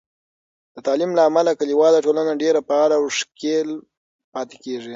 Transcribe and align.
د 0.73 0.77
تعلیم 0.87 1.11
له 1.17 1.21
امله، 1.29 1.51
کلیواله 1.59 2.03
ټولنه 2.05 2.31
ډیر 2.43 2.55
فعاله 2.67 2.95
او 2.99 3.05
ښکیل 3.17 3.69
پاتې 4.33 4.55
کېږي. 4.63 4.89